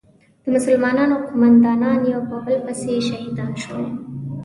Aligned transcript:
د 0.43 0.45
مسلمانانو 0.55 1.15
قومندانان 1.27 1.99
یو 2.13 2.21
په 2.29 2.37
بل 2.45 2.57
پسې 2.65 2.93
شهیدان 3.07 3.51
شول. 3.63 3.85